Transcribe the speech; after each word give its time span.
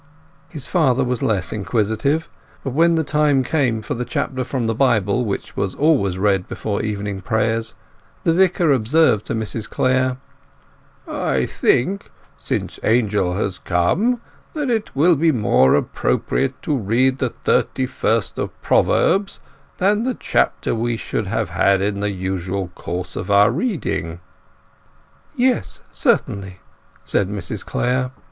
His 0.49 0.65
father 0.65 1.03
was 1.03 1.21
less 1.21 1.53
inquisitive; 1.53 2.27
but 2.63 2.71
when 2.73 2.95
the 2.95 3.03
time 3.03 3.43
came 3.43 3.83
for 3.83 3.93
the 3.93 4.03
chapter 4.03 4.43
from 4.43 4.65
the 4.65 4.73
Bible 4.73 5.23
which 5.23 5.55
was 5.55 5.75
always 5.75 6.17
read 6.17 6.47
before 6.47 6.81
evening 6.81 7.21
prayers, 7.21 7.75
the 8.23 8.33
Vicar 8.33 8.71
observed 8.71 9.27
to 9.27 9.35
Mrs 9.35 9.69
Clare— 9.69 10.17
"I 11.07 11.45
think, 11.45 12.09
since 12.35 12.79
Angel 12.83 13.35
has 13.35 13.59
come, 13.59 14.21
that 14.55 14.71
it 14.71 14.95
will 14.95 15.15
be 15.15 15.31
more 15.31 15.75
appropriate 15.75 16.59
to 16.63 16.75
read 16.75 17.19
the 17.19 17.29
thirty 17.29 17.85
first 17.85 18.39
of 18.39 18.59
Proverbs 18.63 19.39
than 19.77 20.01
the 20.01 20.15
chapter 20.15 20.73
which 20.73 20.81
we 20.93 20.97
should 20.97 21.27
have 21.27 21.49
had 21.51 21.79
in 21.79 21.99
the 21.99 22.09
usual 22.09 22.69
course 22.69 23.15
of 23.15 23.29
our 23.29 23.51
reading?" 23.51 24.19
"Yes, 25.35 25.81
certainly," 25.91 26.59
said 27.03 27.29
Mrs 27.29 27.63
Clare. 27.63 28.09